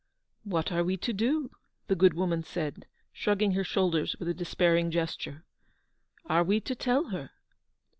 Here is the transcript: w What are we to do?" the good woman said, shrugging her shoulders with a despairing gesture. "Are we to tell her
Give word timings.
w 0.43 0.55
What 0.55 0.71
are 0.71 0.83
we 0.83 0.97
to 0.97 1.13
do?" 1.13 1.51
the 1.87 1.93
good 1.95 2.15
woman 2.15 2.41
said, 2.41 2.87
shrugging 3.13 3.51
her 3.51 3.63
shoulders 3.63 4.15
with 4.17 4.27
a 4.27 4.33
despairing 4.33 4.89
gesture. 4.89 5.45
"Are 6.25 6.43
we 6.43 6.59
to 6.61 6.73
tell 6.73 7.09
her 7.09 7.29